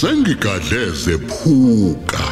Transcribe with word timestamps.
sengigadleze 0.00 1.18
phuka 1.18 2.24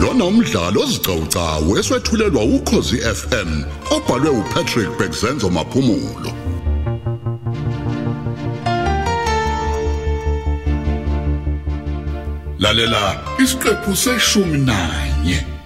lona 0.00 0.24
umdlalo 0.24 0.80
ozicawucawu 0.82 1.78
eswetshulelwa 1.78 2.42
ukhozi 2.44 2.96
FM 3.18 3.50
obhalwe 3.90 4.30
uPatrick 4.30 4.90
Bekzenzo 4.98 5.50
maphumulo. 5.50 6.32
Lalela 12.58 13.04
isiqephu 13.42 13.96
seshumi 13.96 14.58
nanye. 14.58 15.57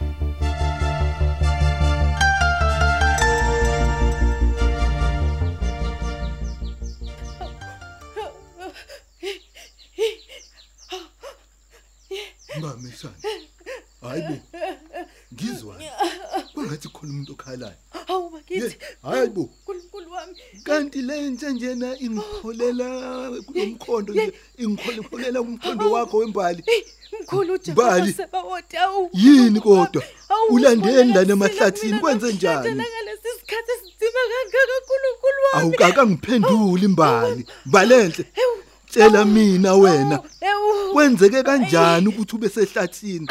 Ingikholela 22.07 23.31
kulomkhondo 23.47 24.13
nje 24.13 24.33
ingikholela 24.59 25.41
umkhondo 25.41 25.93
wakho 25.93 26.17
wembali. 26.19 26.63
Hey, 26.67 26.83
mkhulu 27.23 27.59
Mbali. 27.73 28.03
uJehova 28.03 28.13
sebawode 28.13 28.79
awu. 28.79 29.11
Yini 29.13 29.61
kodwa? 29.61 30.03
Awu, 30.29 30.55
Ulandeni 30.55 30.95
lana 30.97 31.07
ngifuna 31.07 31.33
emahlathini 31.33 31.93
mina 31.93 32.01
kwenze 32.01 32.33
njani? 32.33 32.69
namhlanje 32.69 32.91
Ngalesi 32.91 33.29
sikhathi 33.41 33.71
esinzima 33.73 34.21
kangaka 34.31 34.73
uNkulunkulu 34.79 35.41
wami. 35.53 35.65
Awukaka 35.67 36.07
ngiphenduli 36.07 36.85
imbali. 36.85 37.47
Balenhle. 37.65 38.25
Ewu. 38.37 38.63
Tshela 38.91 39.25
mina 39.25 39.75
wena. 39.75 40.23
Ewu. 40.41 40.93
Kwenzeke 40.93 41.43
kanjani 41.43 42.09
ukuthi 42.09 42.37
ube 42.37 42.49
sehlathini? 42.49 43.29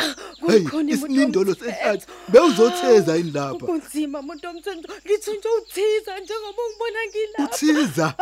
Hey, 0.48 0.60
Kukhona 0.60 0.72
umuntu 0.74 0.94
isinindolo 0.94 1.52
omthetho. 1.52 1.72
sehlathi. 1.72 2.06
Bewuzotheza 2.30 3.16
yini 3.16 3.32
lapha? 3.32 3.66
Kunzima 3.66 4.20
umuntu 4.20 4.48
omthando 4.48 4.90
ngithunjwe 5.06 5.52
uthiza 5.58 6.20
njengoba 6.20 6.62
ungibona 6.68 7.00
ngilapha. 7.10 7.56
Uthiza? 7.56 8.14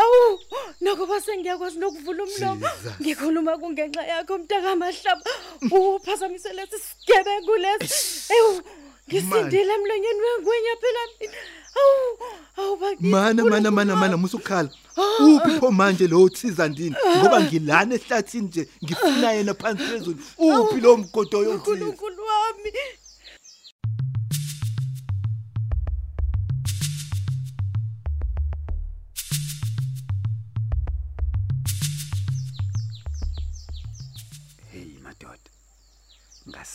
Awu, 0.81 0.95
nokuba 0.95 1.22
sengiyakwazi 1.22 1.80
nokuvula 1.80 2.23
umlomo. 2.23 2.67
Jesus. 2.67 2.99
Ngikhuluma 3.02 3.58
kungenxa 3.58 4.03
yakho 4.03 4.38
mntaka 4.38 4.75
mahlaba. 4.75 5.21
Uphazamise 5.71 6.53
lesi 6.53 6.77
sigebengu 6.80 7.55
lesi. 7.58 8.33
Ewu, 8.33 8.61
ngisindile 9.09 9.73
emlonyeni 9.73 10.21
wengwenya 10.21 10.75
phela 10.81 10.99
mina. 11.19 11.38
Awu, 11.80 12.17
awu 12.58 12.77
bakithi. 12.77 13.08
Mana 13.08 13.44
mana 13.45 13.71
mana 13.71 13.95
mana 13.95 14.17
musukhala. 14.17 14.69
Uphi 15.19 15.59
pho 15.59 15.71
manje 15.71 16.08
lo 16.08 16.23
uthiza 16.23 16.67
ndini? 16.67 16.95
Ngoba 17.17 17.41
ngilana 17.41 17.95
ehlathini 17.95 18.47
nje 18.47 18.67
ngifuna 18.83 19.31
yena 19.31 19.53
phansi 19.53 19.83
phezulu. 19.83 20.17
Uphi 20.38 20.81
lo 20.81 20.97
mgodo 20.97 21.43
yothiza? 21.43 21.86
uNkulunkulu 21.86 22.23
wami. 22.23 22.73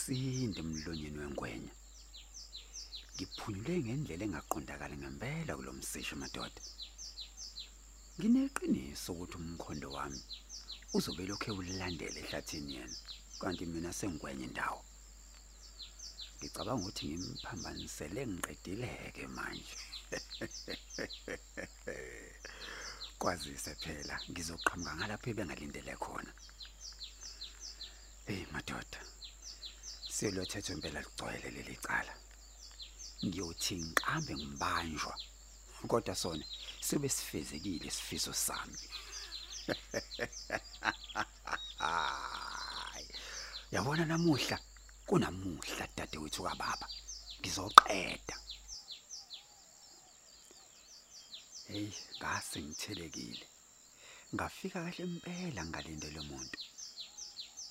Ngasinde 0.05 0.61
emlonyeni 0.61 1.19
wengwenya. 1.23 1.75
Ngiphunyule 3.15 3.75
ngendlela 3.85 4.25
engaqondakala 4.27 4.95
ngempela 5.01 5.53
kulomsisho 5.57 6.15
madoda. 6.23 6.63
Ngineqiniso 8.17 9.09
ukuthi 9.13 9.37
umkhondo 9.41 9.89
wami 9.97 10.21
uzobe 10.97 11.23
lokho 11.29 11.47
ewulandela 11.51 12.19
ehlathini 12.23 12.71
yena 12.77 12.97
kanti 13.41 13.65
mina 13.73 13.91
sengigwenye 13.99 14.45
indawo. 14.49 14.81
Ngicabanga 16.37 16.83
ukuthi 16.83 17.05
ngimphambanisele 17.09 18.21
ngiqedileke 18.29 19.25
manje. 19.37 19.77
Kwazise 23.21 23.73
phela 23.83 24.15
ngizoqhamuka 24.31 24.93
ngalapho 24.97 25.27
ebengalindele 25.33 25.95
khona. 26.03 26.33
Hey 28.27 28.45
madoda. 28.53 29.01
Siyolothetha 30.25 30.73
impela 30.73 31.01
ligcwele 31.01 31.49
leli 31.51 31.77
cala. 31.87 32.15
Ngiyothi 33.27 33.75
ngiqambe 33.77 34.33
ngibanjwa. 34.37 35.15
Kodwa 35.91 36.15
sona 36.23 36.45
sibe 36.87 37.09
sifezekile 37.09 37.87
isifiso 37.89 38.33
sami. 38.33 38.79
Yabona 43.75 44.05
namuhla 44.05 44.59
kunamuhla 45.07 45.85
dadewethu 45.97 46.43
kababa. 46.43 46.87
Ngizoqeda. 47.41 48.37
Hey, 51.69 51.93
ngase 52.17 52.59
ngithelekile. 52.63 53.47
Ngafika 54.35 54.79
kahle 54.85 55.05
impela 55.05 55.63
ngalindele 55.69 56.21
umuntu. 56.21 56.59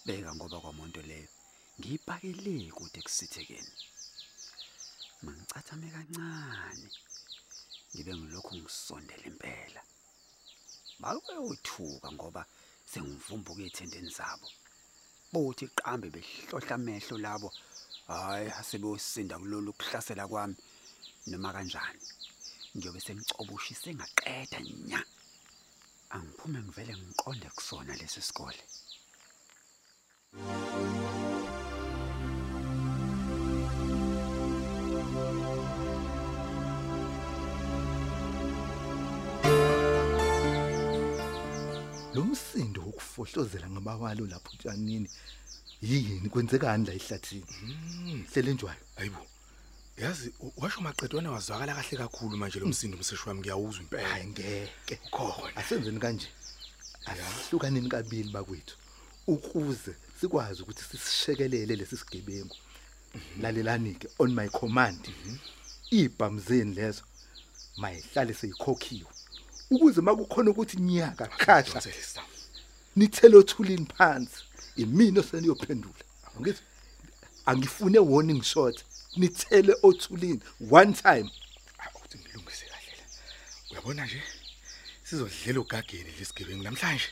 beka 0.06 0.36
ngoba 0.36 0.60
kwamonto 0.62 1.02
leyo 1.02 1.33
ngiyipakele 1.80 2.72
kude 2.78 3.00
kusithekeni. 3.06 3.74
Mangicathame 5.24 5.88
kancane 5.96 6.88
ngibe 7.92 8.12
ngilokhu 8.16 8.54
ngisondela 8.58 9.26
impela. 9.32 9.82
Bayothuka 11.02 12.10
ngoba 12.16 12.42
sengivumbuka 12.92 13.64
ethendeni 13.68 14.12
zabo. 14.18 14.48
Bothi 15.32 15.66
qambe 15.78 16.08
behlohla 16.16 16.76
amehlo 16.76 17.16
labo 17.26 17.50
hayi 18.08 18.50
asebeyosinda 18.60 19.36
kulolu 19.42 19.72
kuhlasela 19.78 20.28
kwami 20.32 20.56
noma 21.30 21.50
kanjani? 21.56 22.08
Ngiyobe 22.76 23.00
sengicobushise 23.06 23.90
ngaqeda 23.98 24.60
nya. 24.90 25.02
Angiphume 26.14 26.60
ngivele 26.62 26.94
ngiqonde 26.98 27.48
kusona 27.56 27.94
lesi 28.00 28.22
sikole. 28.28 28.64
Lo 30.34 31.03
msindo 42.24 42.82
wokufohlozela 42.82 43.70
ngamawalo 43.70 44.26
lapho 44.26 44.52
utshanini. 44.54 45.10
Yini 45.82 46.30
kwenzekani 46.30 46.86
la 46.86 46.94
ehlathini? 46.94 47.46
Hlele 48.34 48.54
njwayo. 48.54 48.80
Hayibo. 48.96 49.26
Yazi 49.98 50.34
washo 50.58 50.82
maqedwana 50.82 51.32
wazwakala 51.32 51.76
kahle 51.76 51.98
kakhulu 51.98 52.38
manje 52.38 52.60
lo 52.60 52.68
msindo 52.68 52.98
umseshu 52.98 53.30
wami 53.30 53.40
ngiyawuzwa 53.42 53.82
impela. 53.84 54.08
Hayi 54.10 54.28
ngeke. 54.28 54.96
Khona. 55.12 55.56
Asenzeni 55.56 56.00
kanje. 56.00 56.28
Asihlukaneni 57.06 57.90
kabili 57.90 58.30
bakwethu 58.30 58.76
ukuze 59.28 59.96
sikwazi 60.22 60.62
ukuthi 60.62 60.84
sisishekelele 60.84 61.76
lesi 61.76 61.98
sigebengu. 61.98 62.56
Lalelani 63.42 63.94
ke 63.96 64.08
on 64.20 64.34
my 64.34 64.50
command. 64.50 65.10
Ibhamu 65.92 66.40
zeni 66.40 66.76
lezo 66.76 67.04
mayihlale 67.78 68.34
seyikhokhiwe. 68.34 69.10
Ukuze 69.74 70.02
makukhona 70.02 70.50
ukuthi 70.52 70.78
nyaka 70.78 71.26
khasha 71.42 71.74
Donselisa. 71.74 72.22
nithele 72.96 73.36
othulini 73.42 73.88
phansi 73.98 74.40
imina 74.82 75.20
oseniyophendula 75.22 76.04
ngithi 76.40 76.62
angifune 77.50 78.00
warning 78.12 78.44
shot 78.52 78.78
nithele 79.20 79.74
othulini 79.88 80.42
one 80.80 80.94
time 80.94 81.30
Awuthi 81.84 82.18
ngilungise 82.18 82.66
kahle 82.72 82.94
la. 83.00 83.06
Uyabona 83.72 84.06
nje 84.06 84.22
sizodlela 85.04 85.60
ugageni 85.60 86.12
lesigebengu 86.20 86.64
namhlanje. 86.64 87.10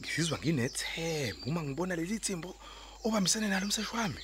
Ngizizwa 0.00 0.38
nginethemba 0.38 1.46
uma 1.46 1.62
ngibona 1.62 1.96
leli 1.96 2.18
thimbo 2.18 2.50
obambisene 3.04 3.48
nalo 3.48 3.64
umseshu 3.66 3.96
wami. 3.96 4.20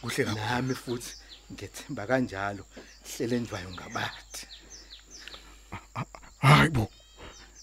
Kuhle 0.00 0.24
kakhulu. 0.24 0.44
nami 0.44 0.74
futhi 0.74 1.12
ngethemba 1.52 2.06
kanjalo 2.06 2.64
hlele 3.08 3.36
njwayo 3.40 3.70
ngabathi 3.70 4.46
hayibo 6.38 6.90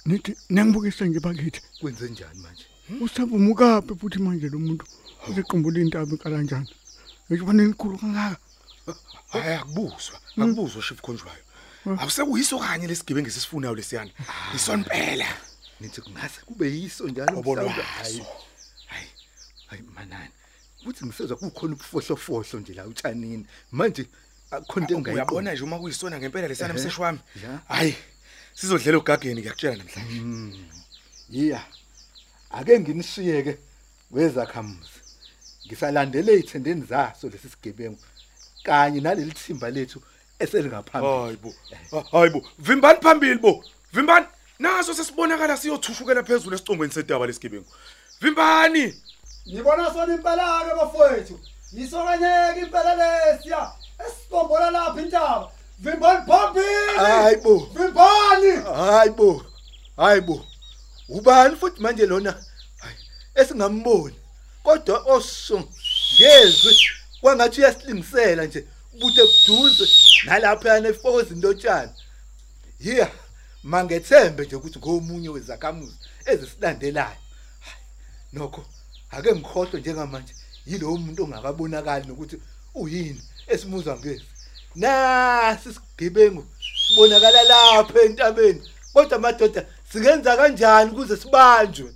nithi 0.06 0.36
nengibukise 0.50 1.06
nje 1.08 1.20
bakithi 1.20 1.62
kwenze 1.82 2.10
njani 2.10 2.40
manje 2.42 2.66
usabumukapi 3.02 3.96
futhi 3.96 4.20
manje 4.20 4.50
lo 4.50 4.60
muntu 4.60 4.86
usequmbula 5.30 5.80
intaba 5.80 6.18
kanjani 6.18 6.70
ejibane 7.30 7.66
likhulu 7.66 7.98
kangaka 7.98 8.38
Hayi 9.30 9.56
akubuzwa. 9.56 10.20
Akubuzwa 10.38 10.82
shift 10.84 11.02
konjwayo. 11.02 11.44
Awusekuyiso 11.86 12.60
kanye 12.60 12.88
lesigebengu 12.88 13.30
sisifunayo 13.30 13.76
lesiyana. 13.76 14.12
Isonpela. 14.56 15.26
nithi 15.82 16.02
kungase 16.02 16.42
kube 16.46 16.72
yiso 16.72 17.08
njalo 17.08 17.40
Obona 17.40 17.62
mhlawumbe. 17.62 17.82
waso. 17.82 18.24
hayi 18.90 19.08
hayi 19.68 19.82
manani 19.96 20.30
kuthi 20.84 21.06
ngisezwa 21.06 21.38
kukhona 21.38 21.74
ubufohlofohlo 21.74 22.60
nje 22.60 22.74
la 22.74 22.88
utshanini 22.88 23.46
manje 23.72 24.06
akukhona 24.52 24.86
into 24.88 24.98
engayiqondi 24.98 25.12
Uyabona 25.12 25.54
nje 25.54 25.64
uma 25.64 25.80
kuyisona 25.80 26.18
ngempela 26.20 26.48
lesiyana 26.48 26.74
Ehhe. 26.74 26.84
umseshu 26.84 27.02
wami. 27.02 27.20
Sizodlela 28.56 28.98
ugageni 28.98 29.42
ngiyakutshela 29.42 29.76
namhlanje. 29.76 30.20
yiya 31.30 31.62
ake 32.52 32.80
nginishiyeke 32.80 33.58
wezakhamuzi 34.12 35.00
ngisalandele 35.66 36.34
izithendeni 36.34 36.86
zaso 36.92 37.30
lesi 37.30 37.50
sigebengu 37.50 38.00
kanye 38.64 39.00
naleli 39.02 39.32
thimba 39.32 39.70
lethu 39.70 40.00
eselingaphambili 40.40 41.24
hayibo. 41.24 41.54
Hayibo. 42.12 42.40
Vimbani 42.60 43.00
phambili 43.02 43.40
bo. 43.40 43.64
Vimbani. 43.94 44.26
Naso 44.60 44.94
sesibonakala 44.94 45.58
siyothushukela 45.58 46.24
phezulu 46.24 46.56
esicongweni 46.56 46.94
sedaba 46.94 47.28
lesigebengu. 47.28 47.72
Vimbani. 48.22 48.94
Ngibona 49.50 49.94
sona 49.94 50.14
impela 50.14 50.66
ke 50.66 50.76
bafowethu. 50.80 51.40
Yisokanyeke 51.74 52.60
impela 52.62 52.96
lesiya. 52.96 53.72
Esibombola 54.08 54.72
lapha 54.72 55.02
intaba. 55.02 55.52
Vimbani 55.80 56.26
phambili. 56.28 56.98
hayibo 56.98 57.58
Vimbani. 57.74 58.64
hayibo 58.76 59.46
hayibo 59.98 60.46
ubani 61.10 61.56
futhi 61.56 61.82
manje 61.82 62.06
lona? 62.06 62.32
Hayi, 62.78 62.96
esingamboni. 63.36 64.16
Kodwa 64.64 65.00
oso 65.00 65.64
ngezwe 66.16 66.76
kwangathi 67.22 67.62
uyasilingisela 67.62 68.46
nje 68.46 68.68
bude 69.00 69.26
kuduze 69.26 69.90
nalapha 70.26 70.70
yana 70.70 70.90
efokoza 70.90 71.34
indotshana 71.36 71.94
yeah 72.80 73.12
mangethembe 73.64 74.46
nje 74.46 74.56
ukuthi 74.56 74.80
ngomunye 74.80 75.30
wezakhamuzi 75.30 75.98
ezisilandelayo. 76.26 77.18
Hayi, 77.60 77.78
nokho 78.34 78.66
ake 79.12 79.36
ngikhohlwe 79.36 79.80
njengamanje 79.80 80.34
yilowo 80.66 80.98
muntu 80.98 81.24
ongakabonakali 81.24 82.08
nokuthi 82.08 82.38
uyini 82.76 83.22
esimuzwa 83.48 83.98
ngezi 83.98 84.26
nasi 84.76 85.74
sigebengu 85.74 86.46
sibonakala 86.88 87.44
lapha 87.44 88.02
entabeni. 88.02 88.62
Kodwa 88.94 89.20
madoda 89.20 89.66
singenza 89.90 90.38
kanjani 90.38 90.92
ukuze 90.92 91.18
sibanjwe? 91.18 91.92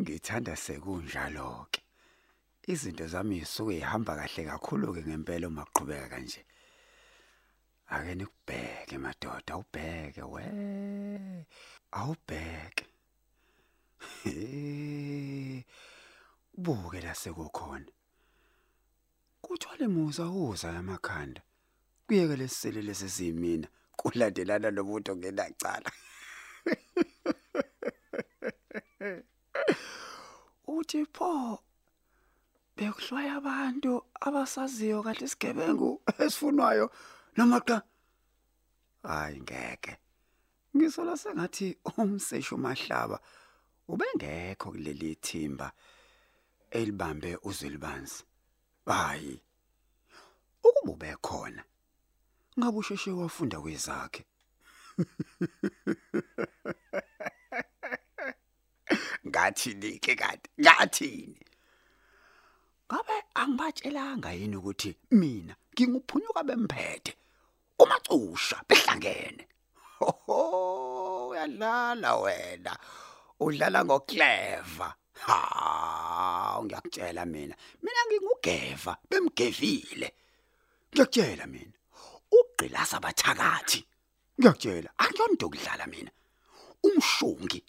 Ngithanda 0.00 0.56
sekunjalo 0.56 1.66
ke 1.72 1.80
izinto 2.66 3.06
zami 3.06 3.40
zisuke 3.40 3.78
zihamba 3.78 4.16
kahle 4.16 4.44
kakhulu 4.44 4.94
ke 4.94 5.00
ngempela 5.00 5.46
uma 5.48 5.64
kuqhubeka 5.64 6.08
kanje. 6.08 6.44
Ake 7.94 8.12
nikubheke 8.18 8.96
madoda 9.04 9.52
ubheke 9.62 10.22
we 10.32 10.44
awubheke. 11.98 12.86
Buke 16.62 17.00
la 17.00 17.14
sekukhona. 17.14 17.90
Kuthwale 19.42 19.86
musa 19.88 20.24
uza 20.30 20.68
emakhanda 20.80 21.42
kuyeke 22.06 22.36
lesiselele 22.36 22.94
sesiyimina 22.94 23.68
kulandelana 23.96 24.70
nomuntu 24.70 25.16
ngenacala 25.16 25.90
uthi 30.66 31.00
pho 31.14 31.30
bekuhlwaya 32.76 33.32
abantu 33.40 33.92
abasaziyo 34.26 34.98
kahle 35.06 35.24
isigebengu 35.26 35.90
esifunwayo 36.22 36.86
noma 37.36 37.60
cha 37.60 37.82
hayi 39.02 39.40
ngeke. 39.40 39.96
Ngisola 40.76 41.16
sengathi 41.16 41.76
umseshu 41.98 42.56
mahlaba 42.58 43.20
ubengekho 43.88 44.70
kuleli 44.72 45.14
thimba 45.14 45.72
elibambe 46.70 47.36
uzwelibanzi 47.42 48.24
hayi 48.86 49.42
ukuba 50.64 50.92
ubekhona 50.92 51.64
ngabe 52.58 52.78
usheshe 52.78 53.10
wafunda 53.10 53.60
kwezakhe. 53.60 54.24
Ngathini 59.26 59.98
ke 59.98 60.14
kanti? 60.14 60.50
Ngathini? 60.60 61.40
Ngabe 62.86 63.12
angibatshelanga 63.34 64.32
yini 64.32 64.56
ukuthi 64.56 64.96
mina 65.10 65.56
nginguphunyuka 65.72 66.42
bemphethe? 66.44 67.12
Umacusha 67.82 68.56
behlangene. 68.68 69.46
Hoho 69.98 71.28
uyadlala 71.28 72.16
wena. 72.16 72.72
Udlala 73.40 73.84
ngoclever. 73.84 74.94
Ha 75.26 76.60
ngiyakutshela 76.64 77.24
mina. 77.26 77.54
Mina 77.82 78.00
ngingugeva 78.06 78.96
bemgevile. 79.10 80.08
Ngiyakutshela 80.92 81.46
mina. 81.46 81.76
Ugqilasa 82.32 82.96
abathakathi 82.96 83.80
ngiyakutshela. 84.38 84.90
Akuyonto 84.98 85.46
ukudlala 85.46 85.86
mina. 85.86 86.10
Umshongi 86.82 87.62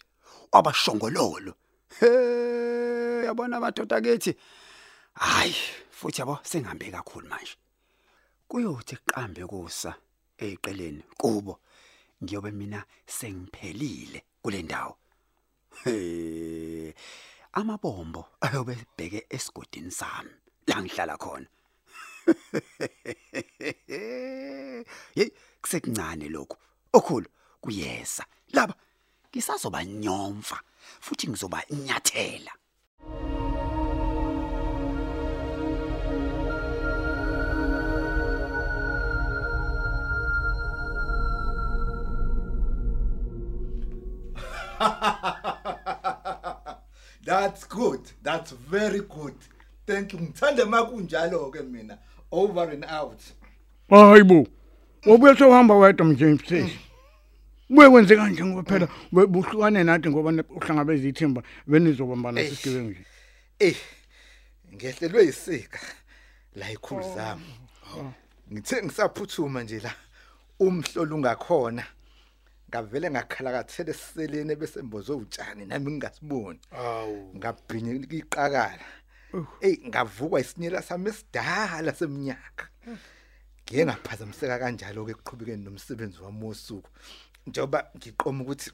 wabashongololo. 0.52 1.54
He 2.00 2.10
yabona 3.26 3.56
amadoda 3.56 4.00
kethi 4.00 4.34
hayi 5.14 5.54
futhi 5.90 6.20
yabo 6.20 6.38
sengihambe 6.42 6.90
kakhulu 6.90 7.28
manje. 7.28 7.56
Kuyothi 8.48 8.96
qambe 9.06 9.46
kusa. 9.46 9.94
Eqeleni 10.52 11.02
kubo 11.16 11.60
ngiyobe 12.22 12.50
mina 12.50 12.84
sengiphelile 13.06 14.22
kule 14.42 14.62
ndawo. 14.62 14.96
Amabombo 17.52 18.28
ayobe 18.40 18.76
bheke 18.96 19.26
esigodini 19.30 19.90
sami 19.90 20.30
la 20.66 20.82
ngihlala 20.82 21.16
khona. 21.16 21.46
Hey 25.14 25.30
kusekuncane 25.62 26.28
lokho 26.28 26.56
okhulu 26.92 27.28
kuyesa 27.60 28.24
laba 28.52 28.74
ngisazoba 29.30 29.84
nyomfa 29.84 30.60
futhi 31.00 31.28
ngizoba 31.28 31.62
nyathela. 31.70 32.52
That's 47.24 47.64
good. 47.64 48.00
That's 48.22 48.50
very 48.52 49.00
good. 49.00 49.34
Thank 49.86 50.12
you. 50.12 50.18
Ngithanda 50.20 50.66
makunjalo 50.66 51.50
ke 51.52 51.62
mina. 51.62 51.98
Over 52.32 52.70
and 52.70 52.84
out. 52.84 53.20
hayibo 53.90 54.46
wobuye 55.06 55.36
sohamba 55.36 55.74
wedwa 55.74 56.06
mje 56.06 56.24
msisi 56.24 56.78
buye 57.70 57.90
kwenze 57.90 58.16
kanje 58.16 58.44
ngoba 58.44 58.62
phela 58.70 58.88
bu- 59.12 59.26
buhlukane 59.26 59.84
nathi 59.84 60.08
ngoba 60.10 60.32
ne- 60.32 60.42
uhlangabeza 60.56 61.08
ithimba 61.08 61.42
benizobambana 61.66 62.40
Eish. 62.40 62.50
sisigebengu 62.50 62.90
nje 62.90 63.04
Eh. 63.58 63.76
Ngehlelwe 64.74 65.24
isika 65.24 65.78
la 66.56 66.70
ikhulu 66.72 67.02
zami. 67.14 67.42
Ngithe 68.52 68.82
ngisaphuthuma 68.82 69.62
nje 69.62 69.80
la 69.80 69.94
umhlolo 70.60 71.16
ungakhona. 71.16 71.84
Ngavele 72.74 73.10
ngakhalakathele 73.10 73.92
siselene 73.92 74.56
bese 74.56 74.82
mbozo 74.82 75.16
utshani 75.16 75.66
nami 75.66 75.90
ngingasiboni. 75.90 76.60
awu. 76.72 77.30
Ngabhinya 77.36 77.92
iqakala. 78.10 78.86
Ey 79.60 79.78
ngavukwa 79.88 80.40
isinyela 80.40 80.82
sami 80.82 81.10
esidala 81.10 81.94
seminyaka 81.94 82.66
ngiye 83.62 83.86
ngaphazamiseka 83.86 84.58
kanjalo 84.58 85.06
ke 85.06 85.12
ekuqhubekeni 85.14 85.64
nomsebenzi 85.64 86.18
wami 86.22 86.44
wosuku. 86.44 86.90
Njengoba 87.46 87.78
ngiqoma 87.96 88.42
ukuthi 88.42 88.70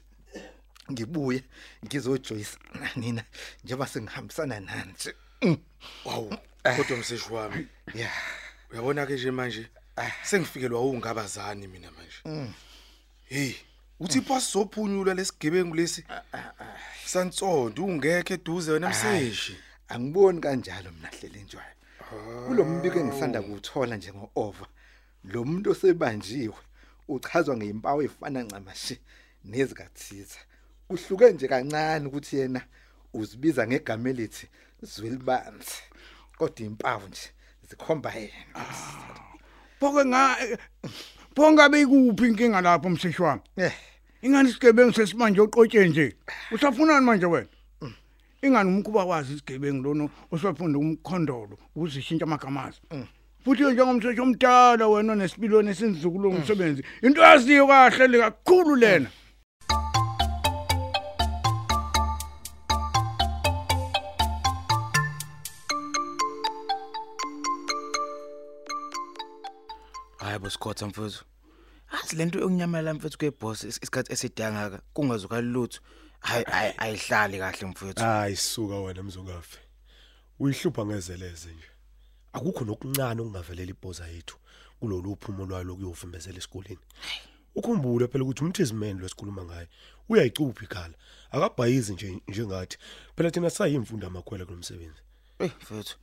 ngibuye 0.91 1.43
ngizojoyisa 1.85 2.57
nina 2.95 3.23
njengoba 3.63 3.87
sengihambisana 3.87 4.59
nani 4.59 4.93
nje 4.93 5.13
Mm, 5.41 5.57
awu 6.05 6.29
kodwa 6.75 6.97
mseshu 6.97 7.33
wami. 7.33 7.67
Yeah 7.93 8.13
uyabona 8.71 9.05
ke 9.05 9.13
nje 9.13 9.31
manje 9.31 9.67
sengifikelwa 10.23 10.81
ungabazani 10.81 11.67
mina 11.67 11.91
manje. 11.91 12.49
Hey. 13.29 13.53
Uthi 14.03 14.21
pasizophunyula 14.21 15.13
lesigebengu 15.13 15.75
lesi 15.75 16.01
santsonto 17.05 17.85
ungekho 17.85 18.33
eduze 18.33 18.71
wena 18.71 18.89
mseshi 18.89 19.55
angiboni 19.93 20.41
kanjalo 20.41 20.91
mina 20.91 21.09
hlelenjwayo 21.15 21.75
kulombiko 22.47 22.99
engisanda 22.99 23.41
kuthola 23.41 23.95
njengo-over 23.97 24.67
lo 25.23 25.43
muntu 25.45 25.71
osebanjiwe 25.71 26.61
uchazwa 27.07 27.57
ngezimpawu 27.57 28.01
ezifana 28.01 28.43
ncamashi 28.43 28.95
nezikathiza. 29.45 30.39
Kuhluke 30.87 31.31
nje 31.31 31.47
kancane 31.47 32.05
ukuthi 32.07 32.35
yena 32.37 32.61
uzibiza 33.13 33.67
ngegama 33.67 34.09
elithi 34.09 34.47
zwelibanzi 34.81 35.77
kodwa 36.37 36.65
impawu 36.65 37.07
nje 37.07 37.27
zikhomba 37.69 38.13
yena 38.13 38.53
phoke 39.79 40.05
nga 40.05 40.21
pho 41.35 41.51
ngabe 41.51 41.81
ikuphi 41.81 42.27
inkinga 42.27 42.61
lapho 42.61 42.89
mseshi 42.89 43.21
wami 43.21 43.41
eh. 43.57 43.90
Ingani 44.21 44.49
isigebengu 44.49 44.93
sesimanje 44.93 45.41
oqotshwe 45.41 45.87
nje? 45.87 46.15
Usafunani 46.51 47.05
manje 47.05 47.25
wena? 47.25 47.47
Ingani 48.41 48.69
umkhuba 48.69 49.05
wazi 49.05 49.33
isigebengu 49.33 49.83
lona 49.83 50.09
osifunda 50.31 50.79
umkhondolo 50.79 51.57
ukuzishintsha 51.75 52.25
amagama 52.25 52.63
azo 52.63 52.81
futhi 53.43 53.63
njengomseshi 53.63 54.21
omdala 54.21 54.87
wena 54.87 55.15
nesipilweni 55.15 55.69
esinzukulu 55.69 56.33
ngomsebenzi 56.33 56.83
into 57.01 57.21
yaziyo 57.21 57.67
kahle 57.67 58.07
le 58.07 58.17
kakhulu 58.19 58.75
lena. 58.75 59.09
Hayi 70.17 70.39
bosikhotha 70.39 70.87
mfowethu. 70.87 71.30
Azi 72.11 72.17
lento 72.17 72.39
yokunyamela 72.39 72.93
mfowethu 72.93 73.17
kweboss 73.17 73.63
isikhathi 73.63 74.13
esidangaka 74.13 74.81
kungazukali 74.93 75.47
lutho 75.47 75.79
hayi 76.19 76.45
ayihlali 76.77 77.37
kahle 77.39 77.67
mfowethu 77.67 78.03
hayi 78.03 78.35
suka 78.35 78.75
wena 78.79 79.03
mzungafe 79.03 79.59
uyihlupha 80.39 80.85
ngezeleze 80.85 81.49
nje. 81.53 81.69
Akukho 82.33 82.65
nokuncane 82.65 83.21
okungavelela 83.21 83.71
ibhoza 83.71 84.07
yethu 84.07 84.37
kulolu 84.79 85.15
phumo 85.21 85.45
lwayo 85.45 85.63
lokuyovimbezela 85.63 86.37
esikoleni. 86.37 86.83
Ukhumbule 87.55 88.07
phela 88.07 88.23
ukuthi 88.23 88.43
umthizimeni 88.43 88.99
lwesikhuluma 88.99 89.43
ngaye 89.45 89.67
uyayicupha 90.09 90.63
ikhala? 90.65 90.95
Akabhayizi 91.31 91.93
nje 91.93 92.21
njengathi 92.27 92.77
phela 93.15 93.31
thina 93.31 93.49
sayimfunda 93.49 94.07
amakhwela 94.07 94.45
kulomsebenzi 94.45 95.01
eh 95.39 95.51
mfowethu 95.61 95.97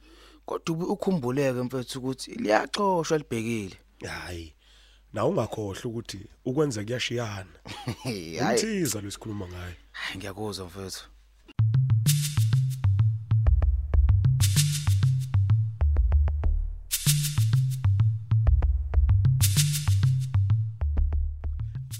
kodwa 0.46 0.88
ukhumbuleke 0.94 1.62
mfowethu 1.62 1.98
ukuthi 1.98 2.30
liyaxoshwa 2.30 3.18
libhekile. 3.18 3.76
Hayi. 4.06 4.54
Na 5.12 5.26
ungakhohle 5.26 5.80
ukuthi 5.84 6.20
ukwenza 6.44 6.84
kuyashiyana. 6.84 7.54
Umthiza 8.42 9.00
lesikhuluma 9.00 9.48
ngaye. 9.48 9.76
Hayi, 9.90 10.18
ngiyakuzwa 10.18 10.66
mfowethu. 10.66 11.04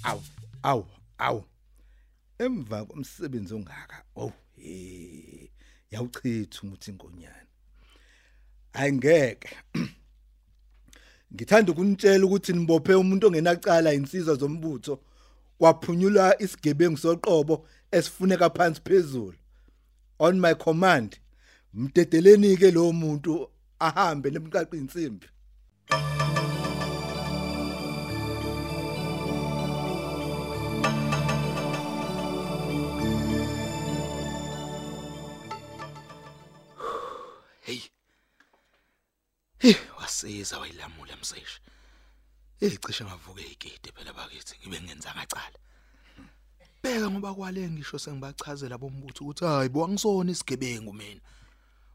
Awu 0.03 0.23
awu 0.63 0.87
awu. 1.19 1.45
Emva 2.39 2.85
komsebenzi 2.85 3.55
ongaka 3.55 4.03
oh 4.17 4.33
eh 4.57 5.49
yawuchitha 5.91 6.61
umuthi 6.63 6.91
ingonyane 6.91 7.49
ayingeke 8.73 9.57
ngithanda 11.35 11.73
ukunitshela 11.73 12.27
ukuthi 12.27 12.53
nibophe 12.53 12.95
umuntu 12.95 13.27
ongenacala 13.27 13.95
insizwa 13.95 14.35
zombutho. 14.35 15.01
Kwaphunyulwa 15.59 16.43
isigebengu 16.43 16.99
soqobo 16.99 17.67
esifuneka 17.91 18.51
phansi 18.51 18.81
phezulu. 18.87 19.39
On 20.19 20.41
my 20.41 20.55
command 20.55 21.17
mdedeleni 21.75 22.57
ke 22.57 22.71
lo 22.71 22.93
muntu 22.93 23.49
ahambe 23.79 24.31
lemqaqi 24.31 24.77
insimbi. 24.77 25.27
hey 25.91 26.38
wasiza 40.25 40.59
wayilamula 40.59 41.17
mseshi 41.17 41.61
eyicishe 42.61 43.05
ngavuka 43.05 43.41
ezigidi 43.41 43.93
phela 43.95 44.13
bakithi 44.13 44.55
ngibe 44.59 44.81
ngenza 44.81 45.15
ngacala. 45.15 45.59
Bheka 46.83 47.11
ngoba 47.11 47.35
kwale 47.35 47.71
ngisho 47.71 47.99
sengibachazela 47.99 48.79
bombutho 48.79 49.25
ukuthi 49.25 49.45
hayi 49.45 49.69
bo 49.69 49.85
angisona 49.85 50.31
isigebengu 50.33 50.93
mina. 50.93 51.21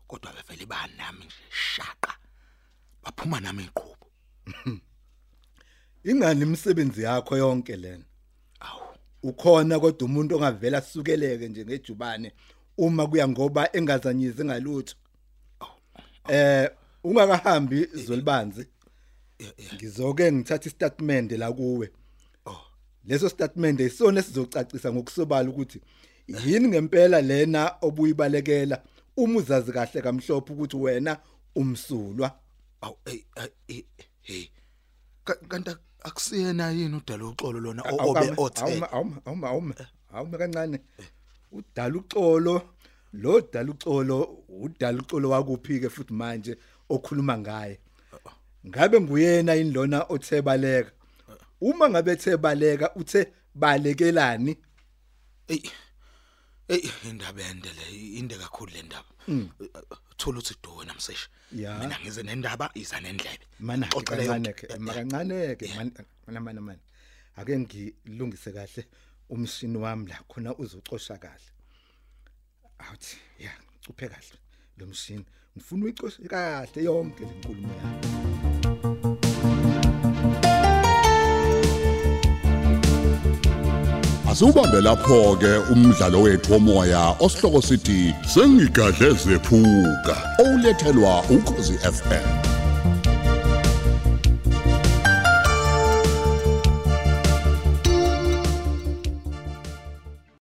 Kodwa 0.07 0.33
bevele 0.33 0.65
banami 0.65 1.25
nje 1.25 1.35
shaqa. 1.51 2.13
Baphuma 3.03 3.39
nami 3.39 3.63
iqhubu 3.63 4.07
ingani 6.03 6.41
imisebenzi 6.41 7.03
yakho 7.03 7.37
yonke 7.37 7.75
lena? 7.75 8.05
Awu. 8.59 8.97
Ukhona 9.23 9.79
kodwa 9.79 10.07
umuntu 10.07 10.35
ongavela 10.35 10.81
sukeleke 10.81 11.49
nje 11.49 11.65
ngejubane 11.65 12.31
uma 12.77 13.07
kuya 13.07 13.27
ngoba 13.27 13.75
engazanyizi 13.75 14.45
ngalutho? 14.45 14.95
Eh 16.29 16.69
ungakahambi 17.03 17.85
zolibanzi 17.93 18.67
ngizoke 19.75 20.31
ngithatha 20.31 20.69
istatement 20.69 21.31
la 21.31 21.51
kuwe. 21.51 21.91
Leso 23.05 23.29
statement 23.29 23.79
isona 23.79 24.19
esizocacisa 24.19 24.93
ngokusobala 24.93 25.49
ukuthi 25.49 25.81
yini 26.45 26.67
ngempela 26.67 27.21
lena 27.21 27.75
obuyibalekela 27.81 28.83
uma 29.17 29.39
uzazi 29.39 29.71
kahle 29.71 30.01
kamhlophe 30.01 30.53
ukuthi 30.53 30.77
wena 30.77 31.19
umsulwa? 31.55 32.39
Awu 32.81 32.97
hey 33.05 33.23
hey 33.67 33.83
hey 34.21 34.45
Ka- 35.23 35.35
kanti 35.47 35.71
akusiyena 36.03 36.71
yini 36.71 36.95
udala 36.95 37.25
uxolo 37.25 37.59
lona 37.59 37.83
obe 37.83 38.33
othe 38.37 38.61
awuma 38.61 38.91
awuma 38.91 39.21
awuma 39.25 39.75
awuma 40.13 40.37
kancane. 40.37 40.79
Udala 41.51 41.95
uxolo 41.97 42.61
lo 43.13 43.41
dala 43.53 43.71
uxolo 43.71 44.43
udala 44.49 45.01
uxolo 45.01 45.29
wakuphi 45.29 45.79
ke 45.79 45.89
futhi 45.89 46.13
manje? 46.13 46.57
Okhuluma 46.95 47.35
ngaye 47.37 47.75
ngabe 48.67 48.97
nguyena 48.99 49.55
indlona 49.55 50.05
othe 50.13 50.41
baleka 50.41 50.91
uma 51.61 51.89
ngabe 51.89 52.11
ethe 52.11 52.37
baleka 52.37 52.95
uthe 52.95 53.21
balekelani 53.55 54.53
Ey. 55.47 55.63
Ey 56.69 56.83
indaba 57.09 57.41
ende 57.51 57.69
le 57.77 57.85
inde 58.19 58.35
kakhulu 58.41 58.71
le 58.73 58.81
ndaba. 58.87 59.11
Thola 60.17 60.39
uthi 60.39 60.55
do 60.63 60.75
wena 60.75 60.93
mseshi. 60.93 61.27
Ya. 61.51 61.79
Mina 61.79 61.99
ngize 61.99 62.23
nendaba 62.23 62.71
iza 62.73 62.99
nendlebe. 63.01 63.45
mana 63.59 63.87
Xoxela 63.87 64.25
kancane 64.25 64.47
yonke. 64.47 64.67
ke 64.67 64.77
makancane 64.79 65.55
ke 65.55 65.65
mana 66.27 66.39
mana 66.39 66.61
mana 66.61 66.79
ake 67.35 67.59
ngilungise 67.59 68.51
kahle 68.51 68.87
umshini 69.29 69.77
wami 69.77 70.09
la 70.09 70.17
khona 70.27 70.55
uzocosha 70.55 71.17
kahle 71.17 71.49
awuthi 72.79 73.17
ya 73.39 73.51
cuphe 73.85 74.07
kahle 74.09 74.37
lo 74.77 74.85
mshini 74.85 75.25
ngifuna 75.57 75.85
uyicoshe 75.85 76.23
kahle 76.23 76.83
yonke 76.83 77.23
le 77.23 77.31
nkulumo 77.39 77.73
yami. 77.79 78.23
Asubambe 84.31 84.81
lapho 84.81 85.35
ke 85.35 85.57
umdlalo 85.71 86.21
wethu 86.21 86.53
womoya 86.53 87.15
osihloko 87.19 87.61
sithi 87.61 88.15
sengigadle 88.33 89.11
zephuka 89.13 90.15
olethelwa 90.39 91.23
ukhozi 91.29 91.73
FM 91.73 92.42